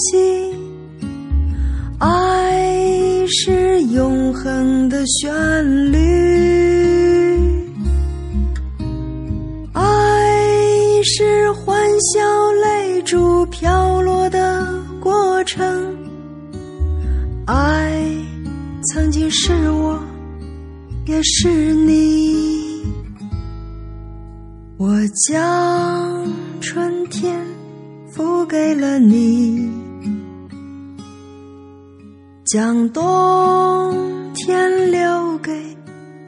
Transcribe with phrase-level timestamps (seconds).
[0.00, 0.54] 心，
[1.98, 5.98] 爱是永恒的旋律。
[9.72, 9.82] 爱
[11.02, 12.20] 是欢笑
[12.62, 14.66] 泪珠飘落的
[15.00, 15.96] 过程，
[17.46, 18.02] 爱
[18.92, 19.98] 曾经是我，
[21.06, 22.82] 也是你。
[24.78, 24.88] 我
[25.28, 26.26] 将
[26.60, 27.38] 春天
[28.10, 29.70] 付给了你，
[32.52, 35.52] 将冬天留给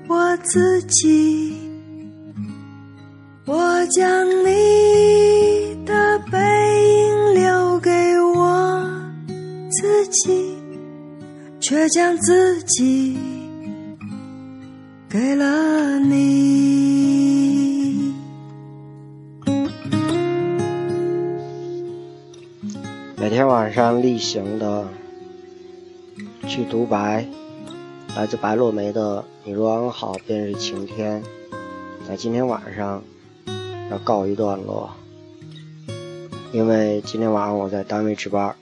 [0.07, 1.53] 我自己。
[3.45, 7.91] 我将你的背影留给
[8.37, 8.89] 我
[9.73, 10.57] 自己，
[11.59, 13.19] 却将自己
[15.11, 16.23] 给了你。
[23.17, 24.87] 每天晚上例行的
[26.53, 27.27] 去独白，
[28.15, 31.23] 来自白落梅的“你若安好，便是晴天”。
[32.07, 33.03] 在今天晚上。
[33.91, 34.91] 要告一段落，
[36.51, 38.55] 因为今天晚上我在单位值班。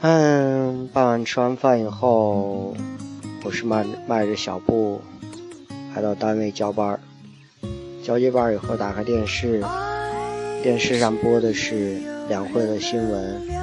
[0.00, 2.74] 嗯，傍晚吃完饭以后，
[3.42, 5.00] 我是迈迈着小步
[5.96, 7.00] 来到单位交班。
[8.04, 9.64] 交接班以后，打开电视，
[10.62, 13.61] 电视上播的是两会的新闻。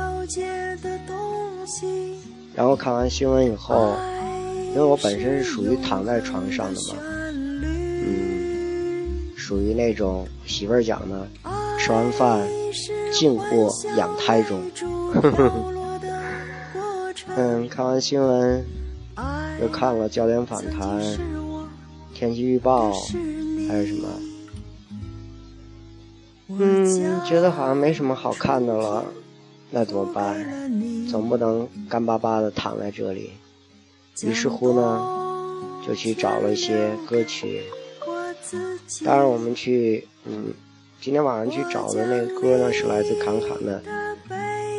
[2.55, 3.93] 然后看完新闻以后，
[4.69, 6.95] 因为我本身是属于躺在床上的嘛。
[7.01, 7.09] 嗯
[9.35, 11.27] 属于那种媳妇儿讲的，
[11.79, 12.47] 吃完饭
[13.11, 14.61] 静卧养胎中。
[17.35, 18.63] 嗯，看完新闻，
[19.59, 21.01] 又看了焦点访谈、
[22.13, 22.91] 天气预报，
[23.67, 24.07] 还有什么？
[26.49, 29.03] 嗯，觉得好像没什么好看的了，
[29.71, 31.07] 那怎么办？
[31.09, 33.31] 总不能干巴巴的躺在这里。
[34.23, 37.61] 于是乎呢，就去找了一些歌曲。
[39.05, 40.53] 当然，我们去，嗯，
[40.99, 43.81] 今天晚上去找的那个歌呢，是来自侃侃的。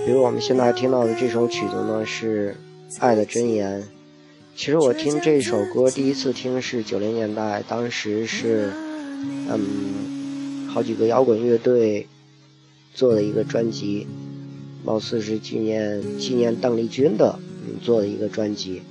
[0.05, 2.57] 比如我们现在听到的这首曲子呢，是
[3.01, 3.83] 《爱的箴言》。
[4.57, 8.73] 其实我听这首歌第一次听是九零年代，当时是，
[9.49, 12.07] 嗯，好几个摇滚乐队
[12.93, 14.07] 做的一个专辑，
[14.85, 17.39] 貌似是纪念纪念邓丽君的，
[17.83, 18.83] 做的一个专辑，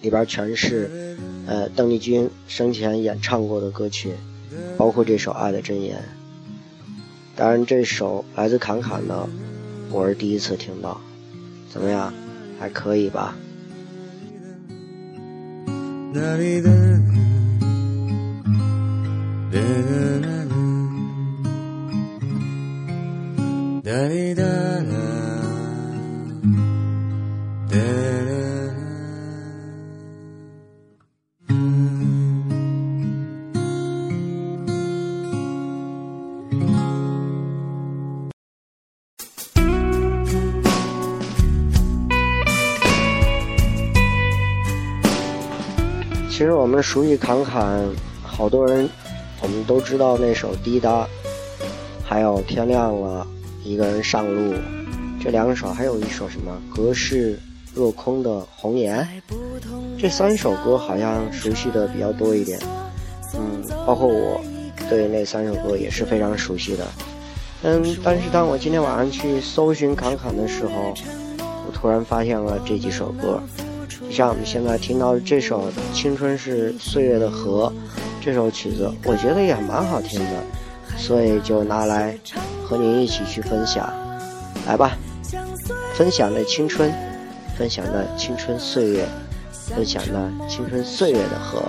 [0.00, 1.16] 里边全是。
[1.44, 4.12] 呃，邓丽君生前演唱过的歌曲，
[4.76, 5.96] 包括这首《爱的箴言》。
[7.34, 9.28] 当然，这首来自侃侃的，
[9.90, 11.00] 我是第一次听到。
[11.68, 12.14] 怎么样？
[12.60, 13.34] 还可以吧？
[46.72, 47.86] 我们熟悉侃侃，
[48.22, 48.88] 好多人
[49.42, 51.02] 我们都知道那首《滴答》，
[52.02, 53.26] 还有《天亮了》，
[53.62, 54.54] 一个人上路，
[55.22, 57.38] 这两首，还有一首什么《隔世
[57.74, 59.06] 若空的红颜》，
[60.00, 62.58] 这三首歌好像熟悉的比较多一点。
[63.34, 64.40] 嗯，包括我
[64.88, 66.86] 对那三首歌也是非常熟悉的。
[67.64, 70.94] 嗯，但是当我今天晚上去搜寻侃侃的时候，
[71.38, 73.42] 我突然发现了这几首歌。
[74.12, 77.72] 像我们现在听到的这首《青春是岁月的河》
[78.22, 80.44] 这首曲子，我觉得也蛮好听的，
[80.98, 82.14] 所以就拿来
[82.62, 83.90] 和您一起去分享。
[84.66, 84.98] 来吧，
[85.94, 86.92] 分享的青春，
[87.56, 89.08] 分享的青春岁月，
[89.74, 91.62] 分享的青春岁月的河。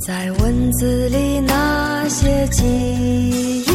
[0.00, 3.67] 在文字里那些记忆，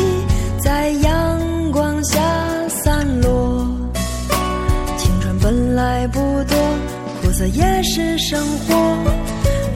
[7.33, 8.75] 色也是生活。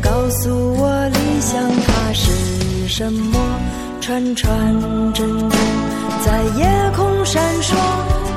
[0.01, 3.37] 告诉我理想它是什么？
[3.99, 5.49] 串串珍珠
[6.25, 7.75] 在夜空闪烁，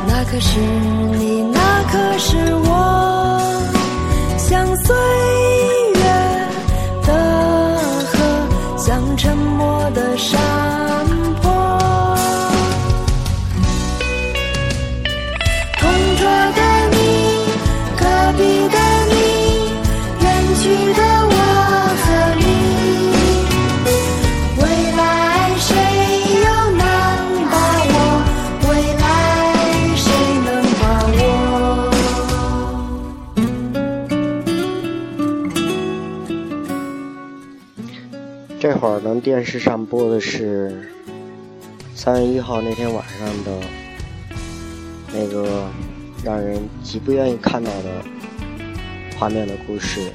[0.09, 1.61] 那颗是你，那
[1.93, 3.41] 颗是我，
[4.37, 4.95] 相随。
[8.77, 10.37] 像沉默的沙
[38.61, 40.87] 这会儿呢，电视上播的是
[41.95, 43.59] 三月一号那天晚上的
[45.15, 45.67] 那个
[46.23, 48.05] 让人极不愿意看到的
[49.19, 50.13] 画面的故事。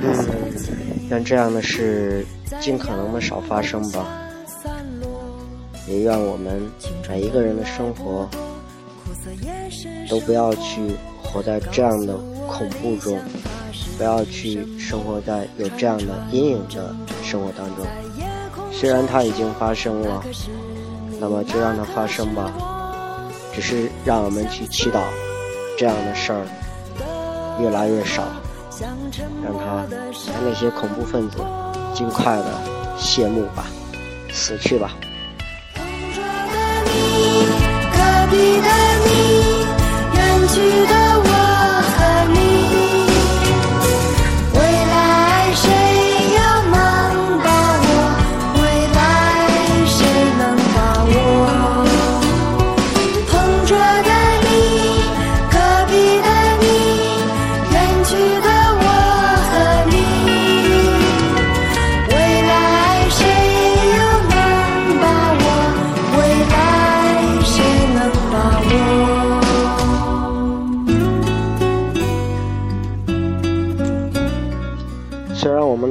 [0.00, 0.26] 嗯，
[1.10, 2.26] 愿这样的事
[2.60, 4.04] 尽可能的少发生吧。
[5.86, 6.60] 也愿我们
[7.08, 8.28] 每一个人的生活
[10.08, 10.90] 都不要去
[11.22, 12.16] 活在这样的
[12.48, 13.16] 恐怖中。
[14.00, 17.84] 不要去生活在有这样的阴影的生活当中。
[18.72, 20.24] 虽然它已经发生了，
[21.20, 22.50] 那么就让它发生吧。
[23.52, 25.02] 只是让我们去祈祷，
[25.76, 26.46] 这样的事儿
[27.60, 28.22] 越来越少，
[29.44, 29.84] 让他
[30.32, 31.36] 让那些恐怖分子
[31.94, 32.46] 尽快的
[32.96, 33.66] 谢幕吧，
[34.32, 34.92] 死去吧。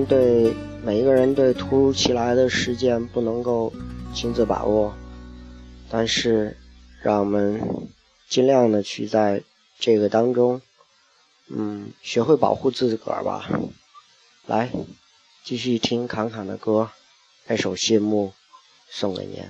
[0.05, 0.53] 对
[0.83, 3.71] 每一个人，对突如其来的事件不能够
[4.13, 4.93] 亲自把握，
[5.89, 6.57] 但是
[7.01, 7.61] 让我们
[8.27, 9.44] 尽量的去在
[9.79, 10.61] 这个当中，
[11.49, 13.49] 嗯，学会保护自个儿吧。
[14.45, 14.71] 来，
[15.44, 16.89] 继续听侃侃的歌，
[17.47, 18.27] 那首《谢幕》
[18.89, 19.44] 送给您。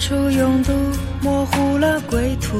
[0.00, 0.72] 处拥堵，
[1.20, 2.58] 模糊了归途。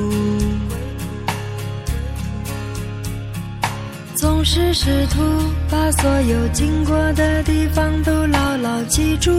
[4.14, 5.22] 总是试图
[5.70, 9.32] 把所有经过的地方都牢牢记住，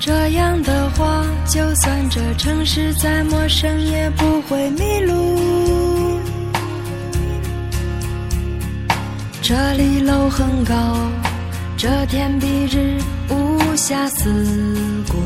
[0.00, 6.18] 这样的话，就算这城市再陌生，也不会迷路。
[9.42, 10.74] 这里楼很高，
[11.76, 12.98] 这天蔽日
[13.74, 15.18] 无暇思过。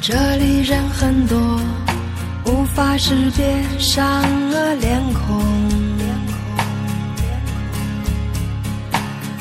[0.00, 1.60] 这里人很多，
[2.46, 5.44] 无法识别善恶脸孔。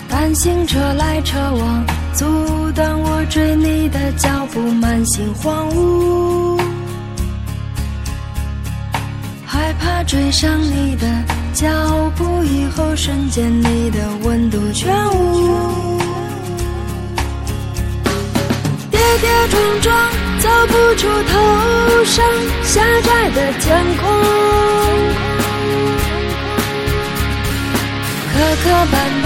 [0.10, 6.60] 单行车来车往，阻挡我追你的脚步，满心荒芜。
[9.46, 11.08] 害怕追上你的
[11.56, 15.98] 脚步以后瞬间你的温度全无。
[18.92, 22.26] 跌跌撞撞走不出头上
[22.62, 24.06] 狭窄的天空。
[28.34, 29.26] 磕磕绊绊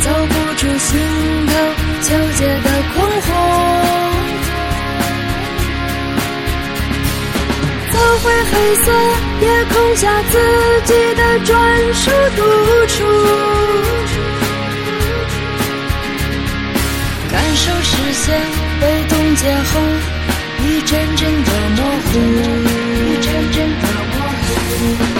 [0.00, 0.96] 走不出心
[1.48, 1.52] 头
[2.02, 3.20] 纠结的困
[8.22, 8.92] 灰黑色
[9.40, 10.38] 夜空下自
[10.84, 12.42] 己的专属独
[12.86, 12.96] 处，
[17.30, 18.40] 感受视线
[18.80, 19.80] 被冻结后
[20.64, 22.18] 一阵阵的模糊，
[23.00, 24.16] 一阵阵的模
[25.08, 25.13] 糊。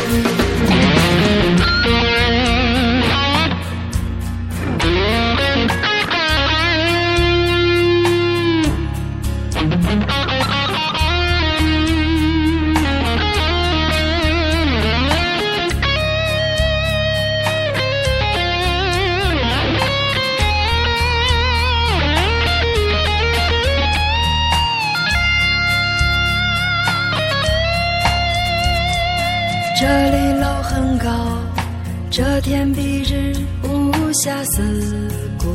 [32.44, 35.46] 天蔽日无暇四顾。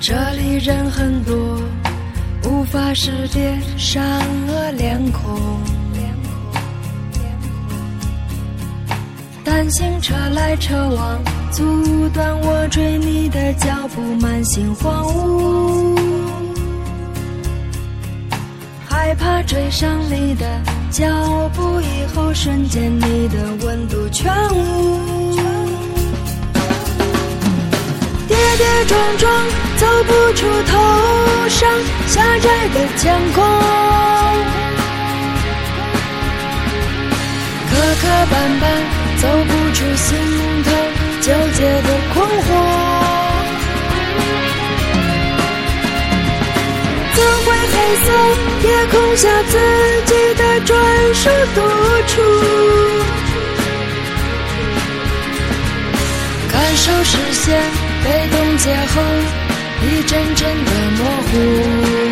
[0.00, 1.60] 这里人很多，
[2.44, 4.02] 无法识别善
[4.48, 5.60] 恶脸孔。
[9.44, 11.22] 单行车来车往，
[11.52, 15.96] 阻断我追你的脚步，满心荒芜。
[18.88, 20.44] 害怕追上你的
[20.90, 21.06] 脚
[21.54, 24.98] 步，以后瞬间你的温度全无。
[28.26, 29.32] 跌跌撞撞，
[29.76, 30.78] 走不出头
[31.48, 31.70] 上
[32.08, 33.44] 狭窄的天空。
[37.70, 38.64] 磕磕绊绊，
[39.22, 40.08] 走不出心
[40.64, 40.68] 头
[41.20, 42.48] 纠结的困惑。
[47.14, 48.06] 怎会黑色
[48.66, 49.54] 夜空下自
[50.06, 50.10] 己
[50.64, 50.78] 专
[51.14, 51.60] 属独
[52.06, 52.22] 处，
[56.50, 57.60] 感受视线
[58.04, 59.02] 被冻结后
[59.82, 62.09] 一阵阵的模糊。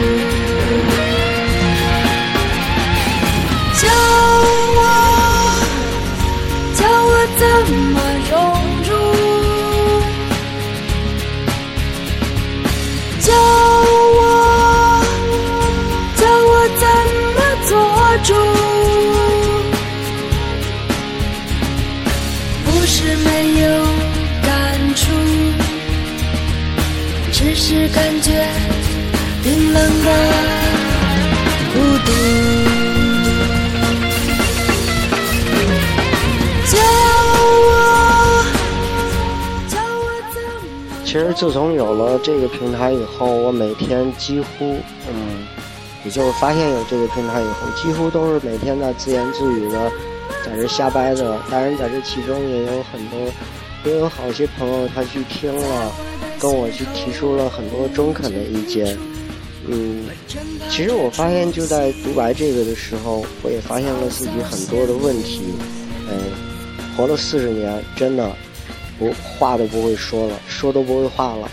[27.78, 28.44] 是感觉
[29.40, 30.10] 冰冷的
[31.72, 32.12] 孤独。
[41.04, 45.46] 其实自从有了这个平台以后，我每天几乎，嗯，
[46.04, 49.90] 也就是发现有这个平台以后，几乎都是每天在自言自语的，
[50.44, 51.38] 在这瞎掰的。
[51.48, 53.18] 当然，在这其中也有很多，
[53.84, 55.92] 也有好些朋友他去听了，
[56.38, 58.96] 跟我去提出了很多中肯的意见。
[59.66, 60.06] 嗯，
[60.70, 65.42] 其实我发现就在独白这个的时候，我也发现了自己很多的问题。
[66.10, 66.18] 嗯，
[66.96, 68.34] 活了四十年，真的。
[68.98, 71.48] 不话都不会说了，说都不会话了，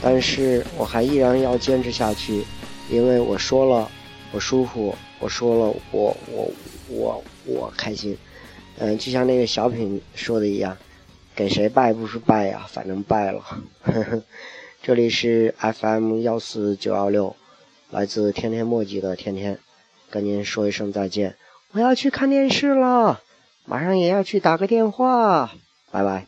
[0.00, 2.42] 但是我还依然要坚持下去，
[2.90, 3.86] 因为我说了，
[4.32, 6.50] 我舒服，我说了，我我
[6.88, 8.16] 我我开心，
[8.78, 10.74] 嗯，就像那个小品说的一样，
[11.36, 13.40] 给谁拜不是拜呀，反正拜了。
[13.82, 14.22] 呵 呵
[14.82, 17.36] 这里是 FM 幺四九幺六，
[17.90, 19.58] 来自天天墨迹的天天，
[20.08, 21.36] 跟您说一声再见，
[21.72, 23.20] 我要去看电视了，
[23.66, 25.52] 马上也要去打个电话，
[25.90, 26.26] 拜拜。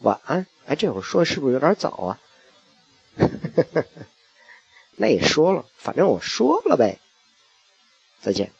[0.00, 2.18] 晚安，哎，这会儿说是不是有点早啊？
[3.18, 3.84] 呵呵呵
[4.96, 6.98] 那也说了，反正我说了呗。
[8.20, 8.50] 再见。